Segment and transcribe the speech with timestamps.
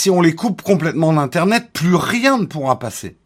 [0.00, 3.16] Si on les coupe complètement d'Internet, plus rien ne pourra passer.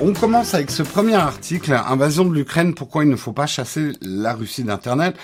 [0.00, 3.90] On commence avec ce premier article, Invasion de l'Ukraine, pourquoi il ne faut pas chasser
[4.00, 5.16] la Russie d'Internet?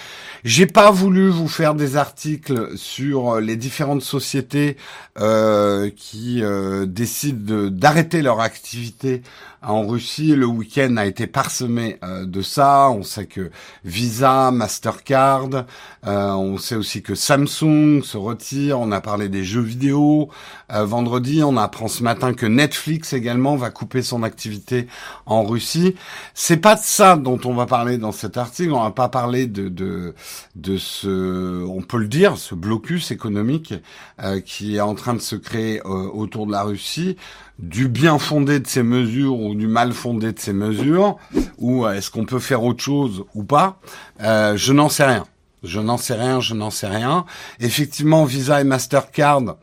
[0.43, 4.77] J'ai pas voulu vous faire des articles sur les différentes sociétés
[5.21, 9.23] euh, qui euh, décident d'arrêter leur activité
[9.67, 10.35] en Russie.
[10.35, 12.91] Le week-end a été parsemé euh, de ça.
[12.91, 13.51] On sait que
[13.85, 15.65] Visa, Mastercard,
[16.07, 18.81] on sait aussi que Samsung se retire.
[18.81, 20.29] On a parlé des jeux vidéo.
[20.69, 24.87] vendredi, on apprend ce matin que Netflix également va couper son activité
[25.27, 25.95] en Russie.
[26.35, 28.73] C'est pas de ça dont on va parler dans cet article.
[28.73, 30.15] On va pas parler de, de
[30.57, 33.75] de ce, on peut le dire, ce blocus économique
[34.23, 37.17] euh, qui est en train de se créer euh, autour de la Russie,
[37.59, 41.17] du bien fondé de ces mesures ou du mal fondé de ces mesures,
[41.59, 43.81] ou est-ce qu'on peut faire autre chose ou pas
[44.21, 45.25] euh, Je n'en sais rien.
[45.63, 47.25] Je n'en sais rien, je n'en sais rien.
[47.59, 49.57] Effectivement, Visa et Mastercard,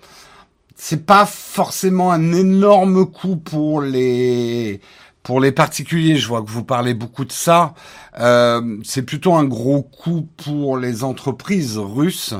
[0.75, 4.81] c'est pas forcément un énorme coup pour les
[5.23, 7.75] pour les particuliers, je vois que vous parlez beaucoup de ça.
[8.19, 12.33] Euh, c'est plutôt un gros coup pour les entreprises russes.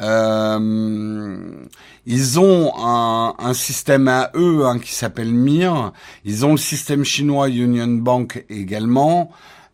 [0.00, 1.38] Euh,
[2.06, 5.92] ils ont un, un, système à eux hein, qui s'appelle MIR.
[6.24, 9.30] Ils ont le système chinois Union Bank également.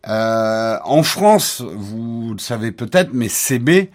[0.07, 3.91] Euh, en France, vous le savez peut-être, mais CB,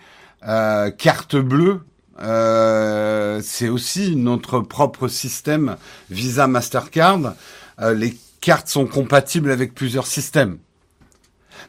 [0.46, 1.80] euh, carte bleue,
[2.22, 5.76] euh, c'est aussi notre propre système
[6.10, 7.34] Visa Mastercard.
[7.80, 10.58] Euh, les cartes sont compatibles avec plusieurs systèmes.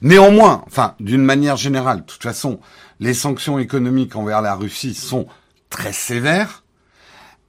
[0.02, 2.60] Néanmoins, enfin, d'une manière générale, de toute façon,
[3.02, 5.28] les sanctions économiques envers la Russie sont
[5.70, 6.64] très sévères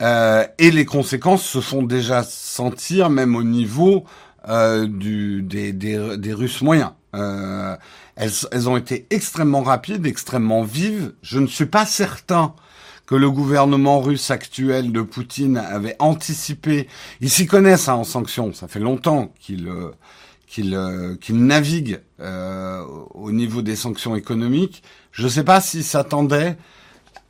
[0.00, 4.05] euh, et les conséquences se font déjà sentir même au niveau
[4.48, 6.92] euh, des, Russes moyens.
[7.14, 7.77] Euh,
[8.17, 11.12] elles, ont été extrêmement rapides, extrêmement vives.
[11.23, 12.55] Je ne suis pas certain
[13.05, 16.89] que le gouvernement russe actuel de Poutine avait anticipé.
[17.20, 18.55] Ils s'y connaissent hein, en sanctions.
[18.55, 19.70] Ça fait longtemps qu'ils
[20.58, 24.83] euh, qu'ils euh, naviguent euh, au niveau des sanctions économiques.
[25.11, 26.57] Je ne sais pas s'ils s'attendaient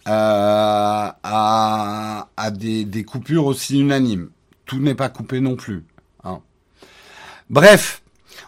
[0.05, 1.19] à,
[2.37, 4.31] à des, coupures aussi unanimes.
[4.66, 5.84] Tout n'est pas coupé non plus.
[6.25, 6.41] Hein.
[7.50, 8.03] Bref,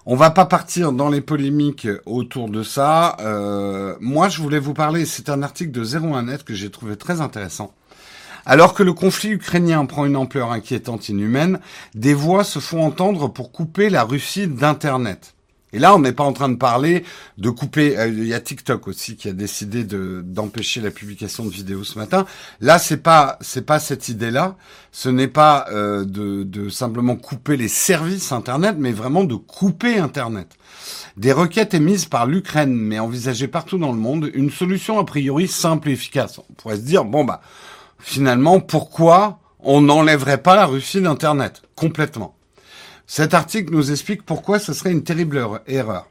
[0.06, 3.16] on va pas partir dans les polémiques autour de ça.
[3.20, 7.20] Euh, moi, je voulais vous parler, c'est un article de 01net que j'ai trouvé très
[7.20, 7.72] intéressant.
[8.46, 11.60] Alors que le conflit ukrainien prend une ampleur inquiétante inhumaine,
[11.94, 15.34] des voix se font entendre pour couper la Russie d'Internet.
[15.74, 17.04] Et là, on n'est pas en train de parler
[17.36, 17.98] de couper.
[17.98, 21.82] Euh, il y a TikTok aussi qui a décidé de d'empêcher la publication de vidéos
[21.82, 22.26] ce matin.
[22.60, 24.54] Là, c'est pas c'est pas cette idée-là.
[24.92, 29.98] Ce n'est pas euh, de, de simplement couper les services Internet, mais vraiment de couper
[29.98, 30.46] Internet.
[31.16, 35.48] Des requêtes émises par l'Ukraine, mais envisagées partout dans le monde, une solution a priori
[35.48, 36.38] simple et efficace.
[36.38, 37.40] On pourrait se dire bon bah
[38.04, 41.62] finalement pourquoi on n'enlèverait pas la Russie d'Internet?
[41.74, 42.34] Complètement
[43.06, 46.08] cet article nous explique pourquoi ce serait une terrible erreur.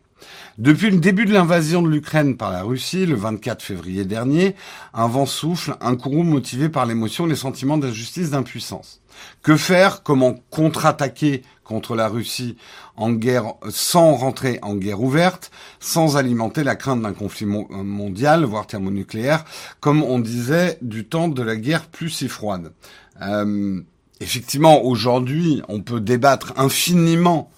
[0.60, 4.56] Depuis le début de l'invasion de l'Ukraine par la Russie, le 24 février dernier,
[4.94, 9.02] un vent souffle, un courroux motivé par l'émotion, les sentiments d'injustice, d'impuissance.
[9.42, 10.04] Que faire?
[10.04, 12.58] Comment contre-attaquer contre la Russie
[12.96, 18.68] en guerre sans rentrer en guerre ouverte, sans alimenter la crainte d'un conflit mondial, voire
[18.68, 19.46] thermonucléaire,
[19.80, 22.74] comme on disait du temps de la guerre plus si froide.
[23.22, 23.82] Euh,
[24.20, 27.50] effectivement, aujourd'hui, on peut débattre infiniment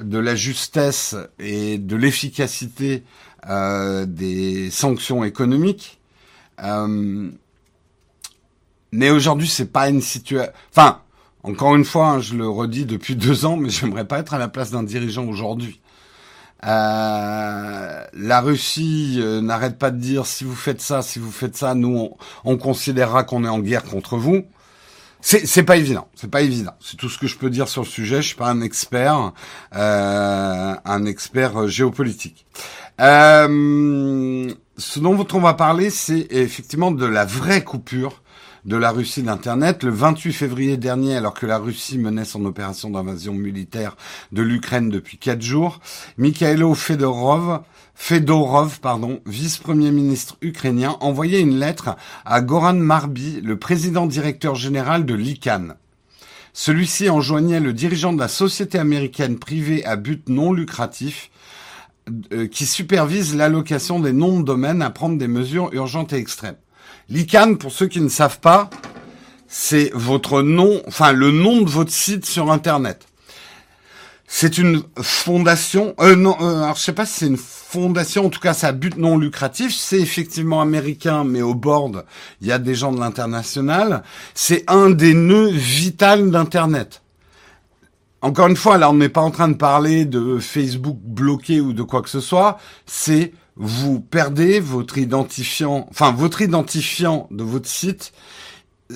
[0.00, 3.04] de la justesse et de l'efficacité
[3.48, 6.00] euh, des sanctions économiques.
[6.62, 7.30] Euh,
[8.92, 10.52] mais aujourd'hui, c'est pas une situation.
[10.70, 11.00] Enfin,
[11.42, 14.38] encore une fois, hein, je le redis depuis deux ans, mais j'aimerais pas être à
[14.38, 15.80] la place d'un dirigeant aujourd'hui.
[16.64, 21.74] Euh, la Russie n'arrête pas de dire si vous faites ça, si vous faites ça,
[21.74, 24.44] nous on, on considérera qu'on est en guerre contre vous.
[25.24, 26.74] C'est pas évident, c'est pas évident.
[26.80, 28.16] C'est tout ce que je peux dire sur le sujet.
[28.16, 29.32] Je suis pas un expert,
[29.72, 32.44] euh, un expert géopolitique.
[33.00, 38.22] Euh, ce dont on va parler, c'est effectivement de la vraie coupure
[38.64, 39.82] de la Russie d'Internet.
[39.82, 43.96] Le 28 février dernier, alors que la Russie menait son opération d'invasion militaire
[44.30, 45.80] de l'Ukraine depuis quatre jours,
[46.18, 47.62] Mikhailo Fedorov,
[47.94, 55.04] Fedorov, pardon, vice-premier ministre ukrainien, envoyait une lettre à Goran Marby, le président directeur général
[55.04, 55.74] de l'ICANN.
[56.54, 61.30] Celui-ci enjoignait le dirigeant de la société américaine privée à but non lucratif
[62.32, 66.56] euh, qui supervise l'allocation des noms de domaine à prendre des mesures urgentes et extrêmes.
[67.12, 68.70] L'ICANN, pour ceux qui ne savent pas,
[69.46, 73.06] c'est votre nom, enfin le nom de votre site sur Internet.
[74.26, 78.28] C'est une fondation, euh, non, euh, alors je sais pas si c'est une fondation, en
[78.30, 79.74] tout cas, ça a but non lucratif.
[79.74, 82.06] C'est effectivement américain, mais au board,
[82.40, 84.04] il y a des gens de l'international.
[84.32, 87.02] C'est un des nœuds vitaux d'Internet.
[88.22, 91.74] Encore une fois, là, on n'est pas en train de parler de Facebook bloqué ou
[91.74, 92.56] de quoi que ce soit.
[92.86, 98.12] C'est vous perdez votre identifiant, enfin votre identifiant de votre site.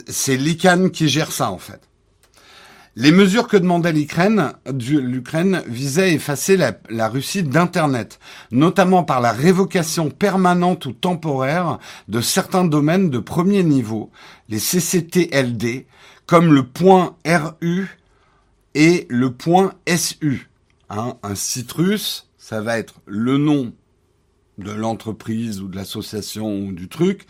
[0.09, 1.81] C'est l'ICANN qui gère ça en fait.
[2.99, 8.19] Les mesures que demandait l'Ukraine, l'Ukraine visaient à effacer la, la Russie d'Internet,
[8.51, 11.79] notamment par la révocation permanente ou temporaire
[12.09, 14.11] de certains domaines de premier niveau,
[14.49, 15.87] les CCTLD,
[16.25, 17.99] comme le point RU
[18.75, 20.49] et le point SU.
[20.89, 23.75] Hein, un site russe, ça va être le nom
[24.59, 27.27] de l'entreprise ou de l'association ou du truc,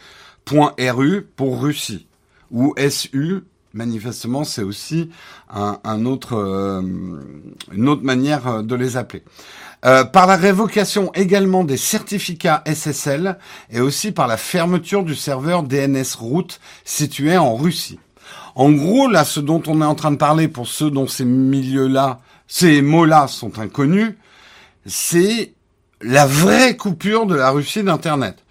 [0.50, 2.06] RU pour Russie,
[2.50, 3.42] ou SU,
[3.72, 5.10] manifestement, c'est aussi
[5.50, 6.82] un, autre, euh,
[7.72, 9.22] une autre manière de les appeler.
[9.84, 13.38] Euh, par la révocation également des certificats SSL
[13.70, 18.00] et aussi par la fermeture du serveur DNS route situé en Russie.
[18.54, 21.26] En gros, là, ce dont on est en train de parler, pour ceux dont ces
[21.26, 24.14] milieux-là, ces mots-là sont inconnus,
[24.86, 25.52] c'est
[26.00, 28.44] la vraie coupure de la Russie d'Internet.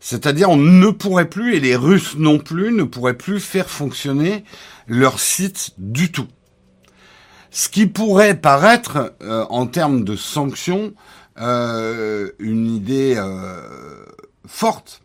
[0.00, 4.44] C'est-à-dire, on ne pourrait plus, et les Russes non plus, ne pourraient plus faire fonctionner
[4.88, 6.28] leur site du tout.
[7.50, 10.94] Ce qui pourrait paraître, euh, en termes de sanctions,
[11.38, 14.04] euh, une idée euh,
[14.46, 15.02] forte.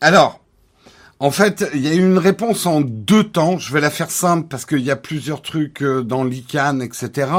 [0.00, 0.40] alors,
[1.18, 3.58] en fait, il y a eu une réponse en deux temps.
[3.58, 7.30] Je vais la faire simple parce qu'il y a plusieurs trucs euh, dans l'ICANN, etc.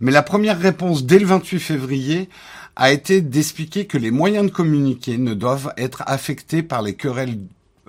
[0.00, 2.30] Mais la première réponse dès le 28 février
[2.76, 7.38] a été d'expliquer que les moyens de communiquer ne doivent être affectés par les querelles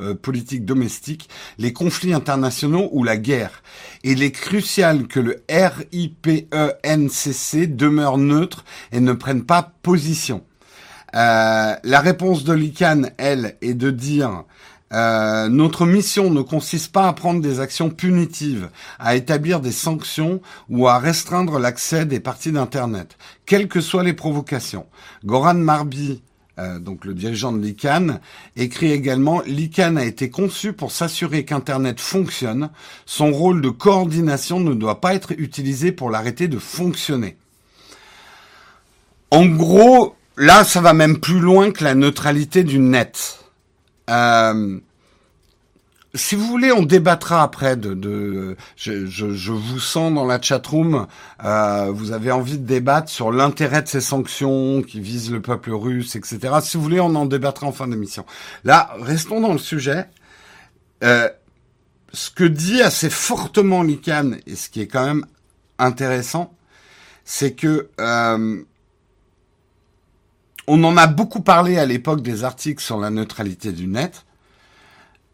[0.01, 3.63] euh, politiques domestiques, les conflits internationaux ou la guerre.
[4.03, 6.55] il est crucial que le RIPENCC
[7.75, 10.43] demeure neutre et ne prenne pas position.
[11.15, 14.43] Euh, la réponse de l'ICANN, elle, est de dire
[14.91, 20.41] euh, notre mission ne consiste pas à prendre des actions punitives, à établir des sanctions
[20.69, 24.87] ou à restreindre l'accès des parties d'Internet, quelles que soient les provocations.
[25.25, 26.21] Goran Marbi,
[26.57, 28.19] euh, donc le dirigeant de l'ICANN,
[28.55, 32.69] écrit également l'ICANN a été conçu pour s'assurer qu'Internet fonctionne.
[33.05, 37.37] Son rôle de coordination ne doit pas être utilisé pour l'arrêter de fonctionner.
[39.31, 43.39] En gros, là, ça va même plus loin que la neutralité du net.
[44.09, 44.79] Euh,
[46.15, 47.93] si vous voulez, on débattra après de.
[47.93, 51.05] de je, je, je, vous sens dans la chatroom.
[51.43, 55.71] Euh, vous avez envie de débattre sur l'intérêt de ces sanctions qui visent le peuple
[55.71, 56.39] russe, etc.
[56.63, 58.25] Si vous voulez, on en débattra en fin d'émission.
[58.63, 60.05] Là, restons dans le sujet.
[61.03, 61.29] Euh,
[62.11, 65.25] ce que dit assez fortement l'ICANN et ce qui est quand même
[65.77, 66.53] intéressant,
[67.23, 68.63] c'est que euh,
[70.69, 74.23] on en a beaucoup parlé à l'époque des articles sur la neutralité du net.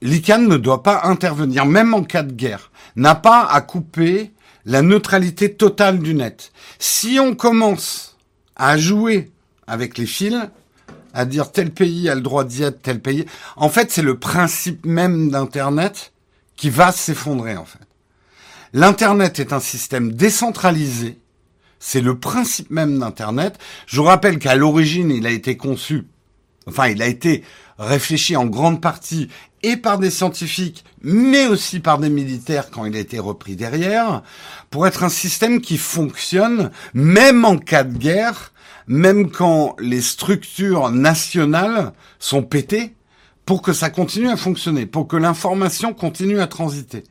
[0.02, 4.32] L'ICANN ne doit pas intervenir, même en cas de guerre, n'a pas à couper
[4.64, 6.54] la neutralité totale du net.
[6.80, 8.18] Si on commence
[8.56, 9.32] à jouer
[9.68, 10.38] avec les fils,
[11.14, 13.26] à dire tel pays a le droit d'y être, tel pays,
[13.58, 16.14] en fait, c'est le principe même d'Internet
[16.56, 17.80] qui va s'effondrer, en fait.
[18.72, 21.20] L'Internet est un système décentralisé
[21.88, 23.60] c'est le principe même d'Internet.
[23.86, 26.08] Je vous rappelle qu'à l'origine, il a été conçu,
[26.66, 27.44] enfin, il a été
[27.78, 29.30] réfléchi en grande partie
[29.62, 34.24] et par des scientifiques, mais aussi par des militaires quand il a été repris derrière,
[34.72, 38.52] pour être un système qui fonctionne même en cas de guerre,
[38.88, 42.96] même quand les structures nationales sont pétées,
[43.46, 47.04] pour que ça continue à fonctionner, pour que l'information continue à transiter.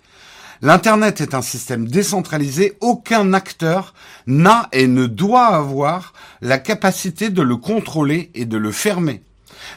[0.62, 3.94] L'Internet est un système décentralisé, aucun acteur
[4.26, 9.22] n'a et ne doit avoir la capacité de le contrôler et de le fermer.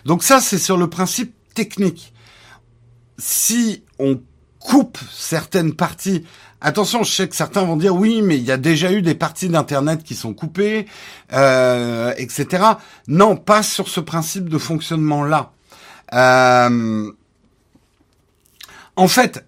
[0.05, 2.13] Donc ça, c'est sur le principe technique.
[3.17, 4.19] Si on
[4.59, 6.25] coupe certaines parties,
[6.61, 9.15] attention, je sais que certains vont dire oui, mais il y a déjà eu des
[9.15, 10.87] parties d'Internet qui sont coupées,
[11.33, 12.63] euh, etc.
[13.07, 15.51] Non, pas sur ce principe de fonctionnement-là.
[16.13, 17.11] Euh,
[18.95, 19.46] en fait,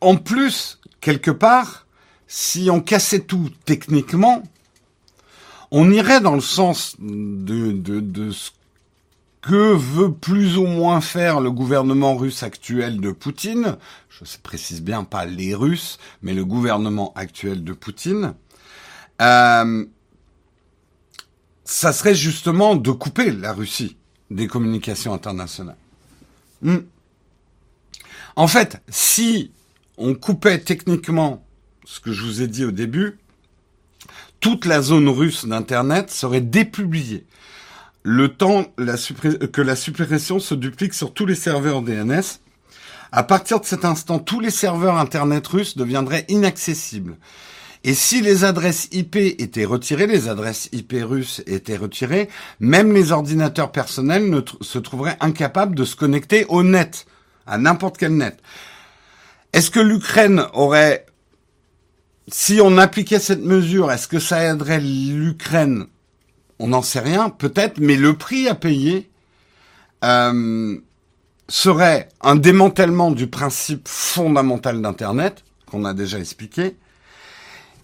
[0.00, 1.86] en plus, quelque part,
[2.26, 4.42] si on cassait tout techniquement,
[5.70, 8.50] on irait dans le sens de, de, ce
[9.42, 13.76] que veut plus ou moins faire le gouvernement russe actuel de Poutine.
[14.08, 18.34] Je précise bien pas les Russes, mais le gouvernement actuel de Poutine.
[19.20, 19.84] Euh,
[21.64, 23.96] ça serait justement de couper la Russie
[24.30, 25.76] des communications internationales.
[26.62, 26.78] Hmm.
[28.36, 29.52] En fait, si
[29.98, 31.44] on coupait techniquement
[31.84, 33.18] ce que je vous ai dit au début,
[34.40, 37.26] toute la zone russe d'Internet serait dépubliée.
[38.02, 42.22] Le temps que la suppression se duplique sur tous les serveurs DNS.
[43.10, 47.16] À partir de cet instant, tous les serveurs Internet russes deviendraient inaccessibles.
[47.84, 52.28] Et si les adresses IP étaient retirées, les adresses IP russes étaient retirées,
[52.60, 57.06] même les ordinateurs personnels ne se trouveraient incapables de se connecter au net,
[57.46, 58.40] à n'importe quel net.
[59.52, 61.06] Est-ce que l'Ukraine aurait,
[62.28, 65.86] si on appliquait cette mesure, est-ce que ça aiderait l'Ukraine?
[66.58, 69.10] On n'en sait rien, peut-être, mais le prix à payer
[70.04, 70.76] euh,
[71.48, 76.76] serait un démantèlement du principe fondamental d'Internet, qu'on a déjà expliqué,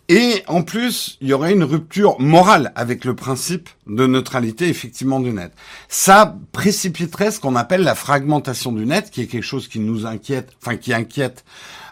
[0.08, 5.18] et en plus, il y aurait une rupture morale avec le principe de neutralité effectivement
[5.18, 5.52] du net.
[5.88, 10.04] Ça précipiterait ce qu'on appelle la fragmentation du net, qui est quelque chose qui nous
[10.04, 11.44] inquiète, enfin qui inquiète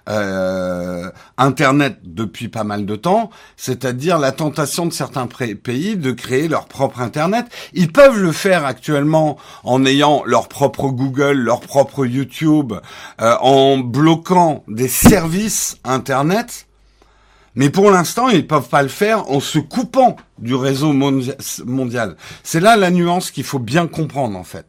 [0.09, 6.49] euh, Internet depuis pas mal de temps, c'est-à-dire la tentation de certains pays de créer
[6.49, 7.47] leur propre Internet.
[7.73, 12.75] Ils peuvent le faire actuellement en ayant leur propre Google, leur propre YouTube,
[13.21, 16.66] euh, en bloquant des services Internet
[17.54, 22.16] mais pour l'instant, ils peuvent pas le faire en se coupant du réseau mondial.
[22.42, 24.66] C'est là la nuance qu'il faut bien comprendre en fait.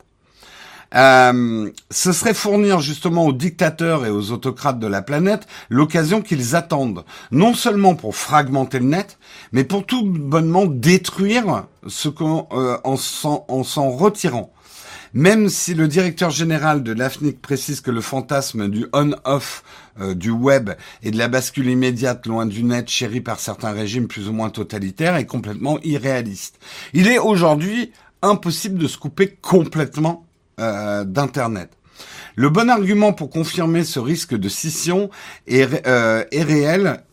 [0.96, 6.56] Euh, ce serait fournir justement aux dictateurs et aux autocrates de la planète l'occasion qu'ils
[6.56, 9.18] attendent, non seulement pour fragmenter le net,
[9.54, 14.54] mais pour tout bonnement détruire ce qu'on euh, en s'en retirant.
[15.14, 19.64] Même si le directeur général de l'AFNIC précise que le fantasme du on-off
[20.02, 20.72] euh, du web
[21.04, 24.50] et de la bascule immédiate loin du net chéri par certains régimes plus ou moins
[24.50, 26.58] totalitaires est complètement irréaliste.
[26.94, 27.92] Il est aujourd'hui
[28.24, 30.26] impossible de se couper complètement
[30.60, 31.70] euh, d'Internet.
[32.36, 35.12] Le bon argument pour confirmer ce risque de scission
[35.46, 37.04] est, euh, est réel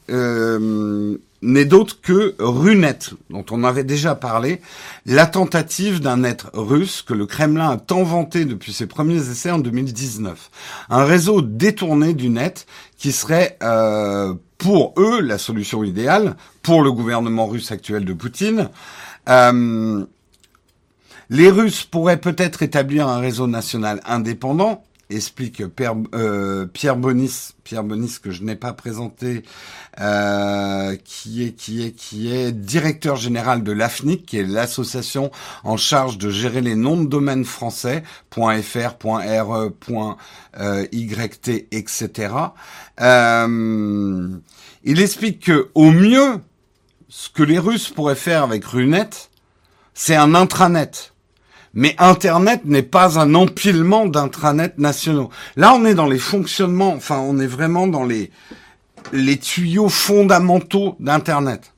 [1.43, 2.99] n'est d'autre que Runet,
[3.31, 4.61] dont on avait déjà parlé,
[5.07, 9.51] la tentative d'un être russe que le Kremlin a tant vanté depuis ses premiers essais
[9.51, 10.51] en 2019.
[10.91, 12.67] Un réseau détourné du net
[12.99, 18.69] qui serait euh, pour eux la solution idéale, pour le gouvernement russe actuel de Poutine.
[19.29, 20.05] Euh,
[21.31, 25.63] les Russes pourraient peut-être établir un réseau national indépendant, explique
[26.15, 29.43] euh, Pierre Bonis, Pierre Bonis que je n'ai pas présenté,
[30.01, 35.31] euh, qui est qui est qui est directeur général de l'AFNIC, qui est l'association
[35.65, 39.71] en charge de gérer les noms de domaines français .fr, .re,
[40.93, 42.35] .yt, etc.
[43.01, 44.29] Euh,
[44.85, 46.41] il explique que au mieux,
[47.09, 49.11] ce que les Russes pourraient faire avec Runet,
[49.95, 51.13] c'est un intranet
[51.75, 55.31] mais Internet n'est pas un empilement d'intranets nationaux.
[55.57, 58.31] Là, on est dans les fonctionnements, enfin, on est vraiment dans les,
[59.13, 61.73] les tuyaux fondamentaux d'Internet.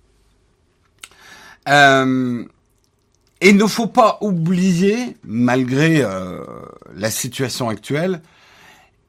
[1.68, 2.44] Euh,
[3.40, 6.38] et il ne faut pas oublier, malgré euh,
[6.94, 8.22] la situation actuelle,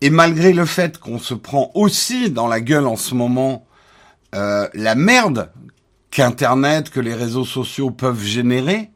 [0.02, 3.66] et malgré le fait qu'on se prend aussi dans la gueule en ce moment
[4.36, 5.52] euh, la merde
[6.12, 8.90] qu'Internet, que les réseaux sociaux peuvent générer,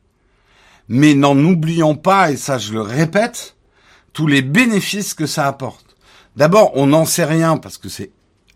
[0.90, 3.56] mais n'en oublions pas, et ça je le répète,
[4.14, 5.96] tous les bénéfices que ça apporte.
[6.36, 8.12] D'abord, on n'en sait rien parce que c'est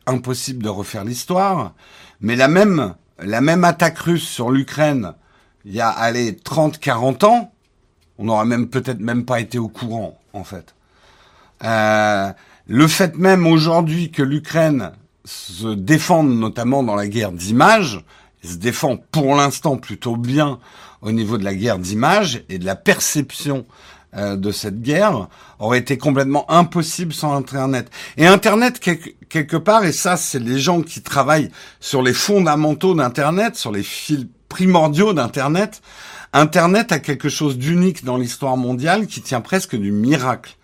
[0.06, 1.74] impossible de refaire l'histoire,
[2.20, 5.14] mais la même, la même attaque russe sur l'Ukraine,
[5.66, 7.52] il y a, allez, 30, 40 ans,
[8.18, 10.76] on n'aurait même peut-être même pas été au courant, en fait.
[11.64, 12.32] Euh,
[12.68, 14.92] le fait même aujourd'hui que l'Ukraine
[15.26, 18.04] se défende notamment dans la guerre d'image,
[18.50, 20.60] se défend pour l'instant plutôt bien
[21.02, 23.66] au niveau de la guerre d'image et de la perception
[24.16, 25.28] euh, de cette guerre
[25.60, 27.90] aurait été complètement impossible sans Internet.
[28.18, 33.56] Et Internet, quelque part, et ça, c'est les gens qui travaillent sur les fondamentaux d'Internet,
[33.56, 35.82] sur les fils primordiaux d'Internet,
[36.34, 40.56] Internet a quelque chose d'unique dans l'histoire mondiale qui tient presque du miracle.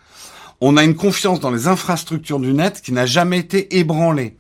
[0.62, 4.38] On a une confiance dans les infrastructures du net qui n'a jamais été ébranlée.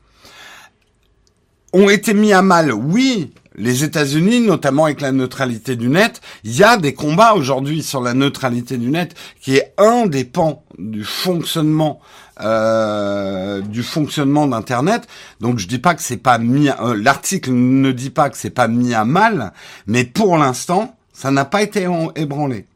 [1.74, 6.56] Ont été mis à mal, oui, les États-Unis, notamment avec la neutralité du net, il
[6.56, 10.64] y a des combats aujourd'hui sur la neutralité du net, qui est un des pans
[10.78, 12.00] du fonctionnement
[12.40, 15.08] euh, du fonctionnement d'Internet.
[15.42, 18.52] Donc je dis pas que c'est pas mis, euh, l'article ne dit pas que c'est
[18.52, 19.54] pas mis à mal,
[19.88, 22.68] mais pour l'instant, ça n'a pas été ébranlé.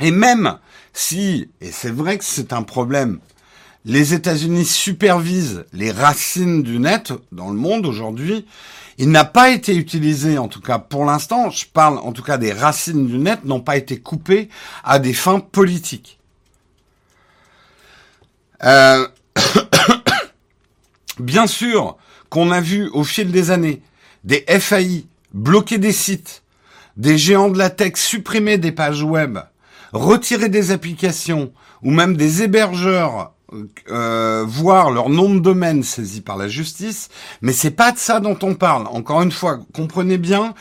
[0.00, 0.56] Et même
[0.94, 3.18] si, et c'est vrai que c'est un problème,
[3.84, 8.46] les États-Unis supervisent les racines du net dans le monde aujourd'hui,
[8.98, 12.36] il n'a pas été utilisé, en tout cas pour l'instant, je parle en tout cas
[12.36, 14.50] des racines du net, n'ont pas été coupées
[14.84, 16.18] à des fins politiques.
[18.62, 19.08] Euh,
[21.18, 21.96] bien sûr
[22.28, 23.82] qu'on a vu au fil des années
[24.24, 26.42] des FAI bloquer des sites,
[26.96, 29.38] des géants de la tech supprimer des pages web,
[29.92, 33.32] retirer des applications ou même des hébergeurs
[33.88, 37.08] euh, voir leur nom de domaine saisi par la justice,
[37.42, 38.86] mais c'est pas de ça dont on parle.
[38.86, 40.54] Encore une fois, comprenez bien.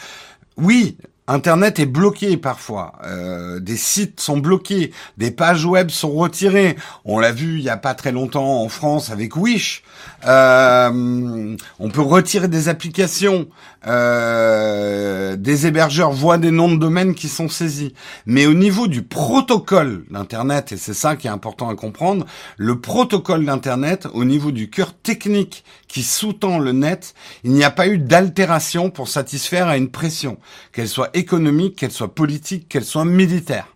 [0.57, 0.97] Oui,
[1.29, 6.75] Internet est bloqué parfois, euh, des sites sont bloqués, des pages web sont retirées.
[7.05, 9.83] On l'a vu il y a pas très longtemps en France avec Wish.
[10.25, 13.47] Euh, on peut retirer des applications,
[13.87, 17.93] euh, des hébergeurs voient des noms de domaine qui sont saisis.
[18.25, 22.25] Mais au niveau du protocole d'Internet, et c'est ça qui est important à comprendre,
[22.57, 27.71] le protocole d'Internet, au niveau du cœur technique qui sous-tend le net, il n'y a
[27.71, 30.39] pas eu d'altération pour satisfaire à une pression,
[30.73, 33.75] qu'elle soit économique, qu'elle soit politique, qu'elle soit militaire.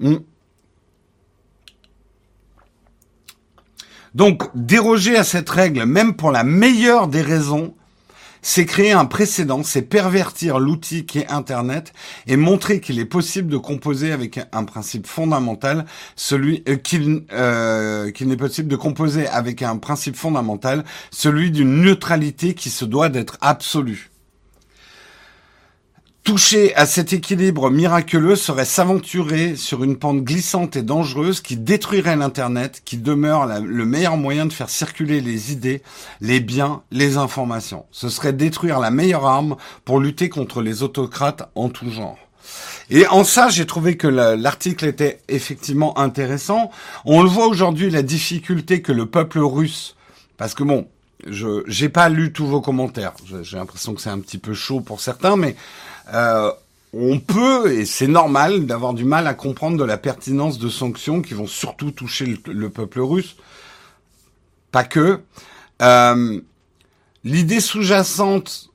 [0.00, 0.16] Hmm.
[4.14, 7.74] Donc, déroger à cette règle, même pour la meilleure des raisons,
[8.42, 11.92] c'est créer un précédent, c'est pervertir l'outil qui est Internet
[12.26, 16.76] et montrer qu'il est possible de composer avec un principe fondamental, celui euh,
[17.32, 22.84] euh, qu'il n'est possible de composer avec un principe fondamental, celui d'une neutralité qui se
[22.84, 24.11] doit d'être absolue.
[26.24, 32.14] Toucher à cet équilibre miraculeux serait s'aventurer sur une pente glissante et dangereuse qui détruirait
[32.14, 35.82] l'Internet, qui demeure le meilleur moyen de faire circuler les idées,
[36.20, 37.86] les biens, les informations.
[37.90, 42.18] Ce serait détruire la meilleure arme pour lutter contre les autocrates en tout genre.
[42.88, 46.70] Et en ça, j'ai trouvé que l'article était effectivement intéressant.
[47.04, 49.96] On le voit aujourd'hui, la difficulté que le peuple russe,
[50.36, 50.86] parce que bon,
[51.26, 53.14] je j'ai pas lu tous vos commentaires.
[53.42, 55.56] J'ai l'impression que c'est un petit peu chaud pour certains, mais
[56.12, 56.50] euh,
[56.92, 61.22] on peut, et c'est normal, d'avoir du mal à comprendre de la pertinence de sanctions
[61.22, 63.36] qui vont surtout toucher le, peuple russe.
[64.72, 65.20] Pas que.
[65.80, 66.40] Euh,
[67.24, 68.70] l'idée sous-jacente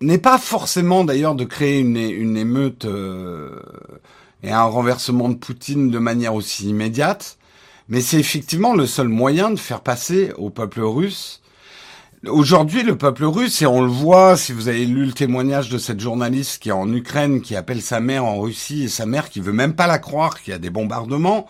[0.00, 3.60] n'est pas forcément d'ailleurs de créer une, émeute euh,
[4.42, 7.38] et un renversement de Poutine de manière aussi immédiate,
[7.88, 11.41] mais c'est effectivement le seul moyen de faire passer au peuple russe
[12.28, 15.76] Aujourd'hui, le peuple russe, et on le voit, si vous avez lu le témoignage de
[15.76, 19.28] cette journaliste qui est en Ukraine, qui appelle sa mère en Russie, et sa mère
[19.28, 21.48] qui veut même pas la croire qu'il y a des bombardements,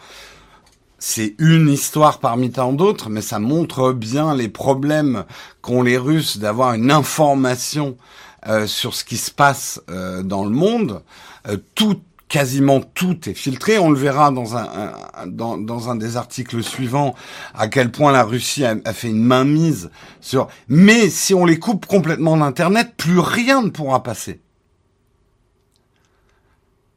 [0.99, 5.25] c'est une histoire parmi tant d'autres, mais ça montre bien les problèmes
[5.61, 7.99] qu'ont les Russes d'avoir une information
[8.47, 11.03] euh, sur ce qui se passe euh, dans le monde.
[11.49, 12.01] Euh, tout
[12.33, 13.79] quasiment tout est filtré.
[13.79, 14.95] On le verra dans un,
[15.27, 17.15] dans, un des articles suivants
[17.55, 19.91] à quel point la Russie a, fait une mainmise
[20.23, 20.49] sur.
[20.67, 24.41] Mais si on les coupe complètement d'Internet, plus rien ne pourra passer.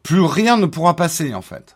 [0.03, 1.75] Plus rien ne pourra passer en fait.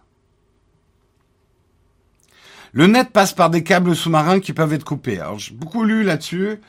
[2.71, 5.21] Le net passe par des câbles sous-marins qui peuvent être coupés.
[5.37, 6.61] J'ai beaucoup lu là-dessus.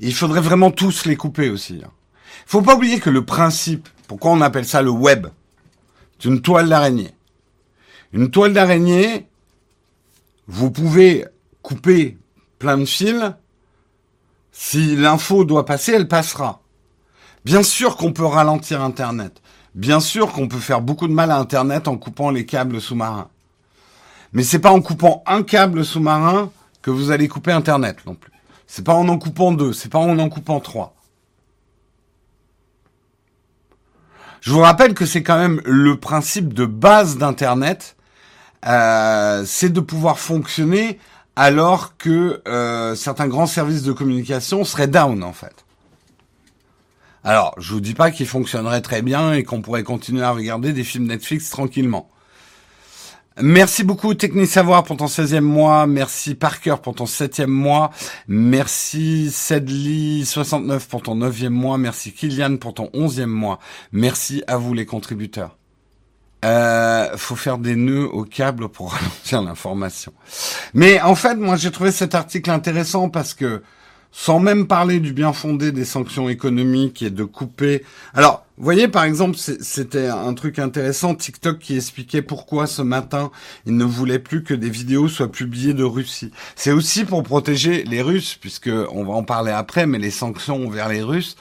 [0.00, 1.82] Il faudrait vraiment tous les couper aussi.
[1.84, 1.90] Hein.
[2.46, 5.26] Faut pas oublier que le principe, pourquoi on appelle ça le web,
[6.18, 7.14] c'est une toile d'araignée.
[8.12, 9.28] Une toile d'araignée,
[10.46, 11.26] vous pouvez
[11.62, 12.18] couper
[12.58, 13.32] plein de fils.
[14.50, 16.62] Si l'info doit passer, elle passera.
[17.44, 19.40] Bien sûr qu'on peut ralentir Internet.
[19.74, 23.28] Bien sûr qu'on peut faire beaucoup de mal à Internet en coupant les câbles sous-marins.
[24.32, 26.50] Mais c'est pas en coupant un câble sous-marin
[26.82, 28.32] que vous allez couper Internet non plus.
[28.66, 30.94] C'est pas en en coupant deux, c'est pas en en coupant trois.
[34.40, 37.96] Je vous rappelle que c'est quand même le principe de base d'Internet,
[38.66, 40.98] euh, c'est de pouvoir fonctionner
[41.36, 45.64] alors que euh, certains grands services de communication seraient down en fait.
[47.24, 50.72] Alors, je vous dis pas qu'il fonctionnerait très bien et qu'on pourrait continuer à regarder
[50.72, 52.08] des films Netflix tranquillement.
[53.40, 55.86] Merci beaucoup Technisavoir pour ton 16e mois.
[55.86, 57.90] Merci Parker pour ton 7e mois.
[58.26, 61.78] Merci Sedley69 pour ton 9e mois.
[61.78, 63.60] Merci Kylian pour ton 11e mois.
[63.92, 65.56] Merci à vous les contributeurs.
[66.44, 70.12] Euh, faut faire des nœuds au câble pour ralentir l'information.
[70.74, 73.62] Mais en fait, moi j'ai trouvé cet article intéressant parce que
[74.10, 77.84] sans même parler du bien fondé des sanctions économiques et de couper.
[78.14, 83.30] Alors, vous voyez, par exemple, c'était un truc intéressant, TikTok qui expliquait pourquoi ce matin,
[83.66, 86.32] il ne voulait plus que des vidéos soient publiées de Russie.
[86.56, 90.68] C'est aussi pour protéger les Russes, puisque on va en parler après, mais les sanctions
[90.68, 91.36] vers les Russes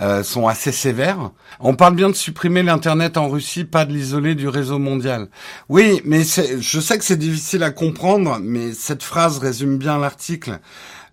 [0.00, 1.30] euh, sont assez sévères.
[1.58, 5.28] On parle bien de supprimer l'Internet en Russie, pas de l'isoler du réseau mondial.
[5.70, 10.60] Oui, mais je sais que c'est difficile à comprendre, mais cette phrase résume bien l'article.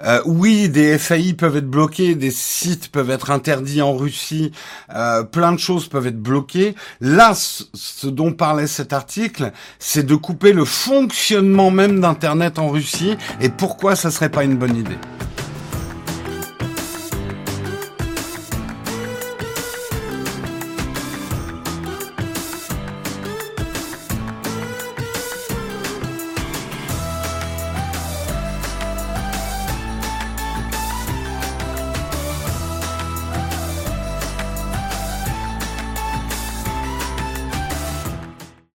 [0.03, 4.51] Euh, oui, des FAI peuvent être bloqués, des sites peuvent être interdits en Russie,
[4.93, 6.75] euh, plein de choses peuvent être bloquées.
[7.01, 13.15] Là, ce dont parlait cet article, c'est de couper le fonctionnement même d'Internet en Russie.
[13.41, 14.97] Et pourquoi ça serait pas une bonne idée?